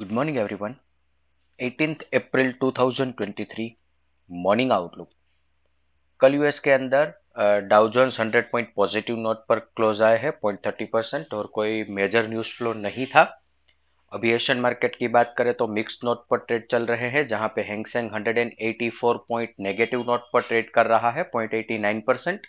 [0.00, 0.74] Good morning everyone
[1.60, 3.66] 18th April 2023
[4.30, 5.08] morning outlook
[6.20, 7.12] कल US के अंदर
[7.68, 12.28] डाउ 100 पॉइंट पॉजिटिव नोट पर क्लोज आए हैं पॉइंट थर्टी परसेंट और कोई मेजर
[12.28, 13.22] न्यूज़ फ्लो नहीं था।
[14.12, 17.52] अभी एशियन मार्केट की बात करें तो मिक्स नोट पर ट्रेड चल रहे हैं, जहाँ
[17.56, 22.46] पे Hang Seng 184 point negative note पर ट्रेड कर रहा है पॉइंट एटी नाइन परसेंट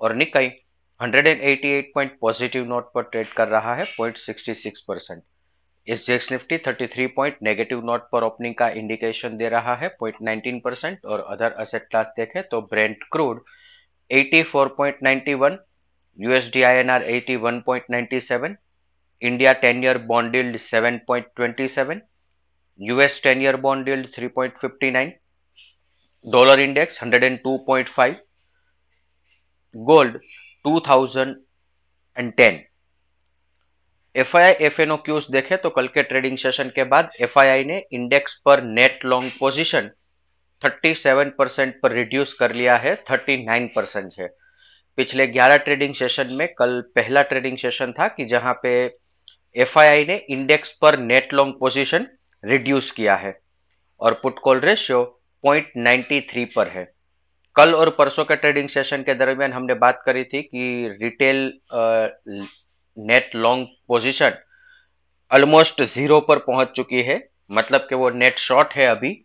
[0.00, 0.52] और निकाई
[1.00, 5.22] 188 पॉइंट पॉजिटिव नोट पर ट्रेड कर रहा है point sixty six percent
[6.06, 10.60] SGX Nifty 33 point negative note पर ओपनिंग का इंडिकेशन दे रहा है पॉइंट नाइनटीन
[10.60, 13.42] परसेंट और अदर असेट क्लास देखें तो Brent crude
[14.10, 15.56] 84.91
[16.18, 18.54] USD INR 81.97
[19.22, 22.00] India 10 year bond yield 7.27
[22.80, 25.10] US ten year bond yield 3.59
[26.26, 28.14] dollar index 102.5
[29.74, 30.18] gold
[30.64, 32.58] 2010
[34.16, 37.48] F I F N cues देखे तो कल के ट्रेडिंग सेशन के बाद एफ़ आई
[37.48, 39.90] आई ने इंडेक्स पर नेट लॉन्ग पोजीशन
[40.62, 44.28] 37 परसेंट पर रिड्यूस कर लिया है 39 परसेंट है।
[44.98, 48.74] पिछले 11 ट्रेडिंग सेशन में कल पहला ट्रेडिंग सेशन था कि जहाँ पे
[49.56, 52.06] एफ़ आई आई ने इंडेक्स पर नेट लॉन्ग पोजिशन
[52.44, 53.38] रिड्यूस किया है,
[54.00, 55.02] और पुट कॉल रेशियो
[55.44, 56.84] 0.93 पर है।
[57.56, 61.46] कल और परसों के ट्रेडिंग सेशन के दरमियान हमने बात करी थी कि retail
[62.96, 64.34] net long position
[65.30, 69.20] almost zero पर पहुँच चुकी है। मतलब कि वो नेट शॉर्ट है अभी।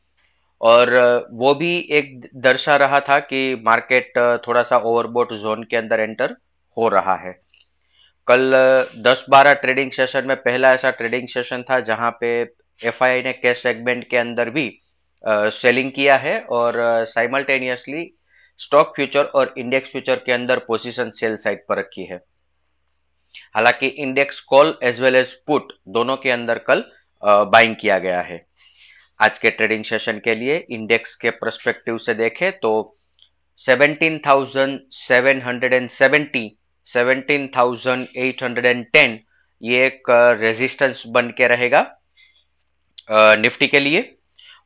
[0.62, 0.90] और
[1.34, 4.12] वो भी एक दर्शा रहा था कि मार्केट
[4.48, 6.36] थोड़ा सा ओवरबोट जोन के अंदर एंटर
[6.78, 7.32] हो रहा है।
[8.28, 8.52] कल
[9.04, 12.30] 10-12 ट्रेडिंग सेशन में पहला ऐसा ट्रेडिंग सेशन था जहाँ पे
[12.80, 14.70] एफ़ ने कैश सेगमेंट के अंदर भी
[15.24, 16.76] सेलिंग किया है और
[17.08, 18.06] साइमल्टेनियसली
[18.60, 22.20] स्टॉक फ्यूचर और इंडेक्स फ्यूचर के अंदर पोजीशन सेल साइड पर रखी है।
[23.56, 26.84] हालाँकि index call as well as put दोनों के अंदर कल
[27.24, 28.46] बाइंग किया गया है।
[29.20, 32.96] आज के ट्रेडिंग सेशन के लिए इंडेक्स के परस्पेक्टिव से देखें तो
[33.60, 36.50] 17,770
[36.88, 39.20] 17,810
[39.62, 40.04] ये एक
[40.40, 41.96] रेजिस्टेंस बन के रहेगा
[43.12, 44.16] निफ्टी के लिए।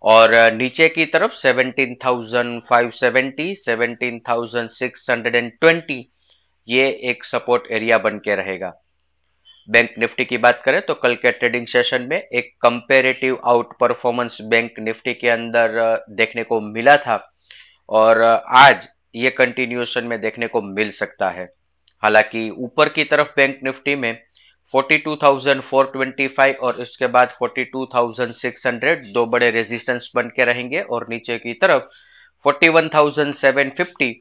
[0.03, 6.03] और नीचे की तरफ़ 17,570 17,620
[6.67, 8.73] ये एक सपोर्ट एरिया बन के रहेगा।
[9.67, 14.37] बैंक निफ्टी की बात करें तो कल के ट्रेडिंग सेशन में एक comparative outperformance
[14.41, 17.31] bank Nifty के अंदर देखने को मिला था
[17.89, 18.21] और
[18.57, 21.45] आज ये कंटिन्यूएशन में देखने को मिल सकता है।
[22.03, 24.23] हालाँकि ऊपर की तरफ़ बैंक निफ्टी में
[24.73, 31.83] 42,425 और इसके बाद 42,600 दो बड़े रेजिस्टेंस बन के रहेंगे और नीचे की तरफ़
[32.45, 34.13] 41,750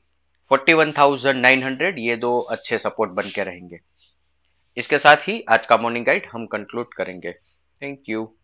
[0.50, 3.78] 41,900 ये दो अच्छे सपोर्ट बन के रहेंगे।
[4.76, 7.32] इसके साथ ही आज का मॉर्निंग गाइड हम कंक्लूड करेंगे।
[7.82, 8.36] Thank you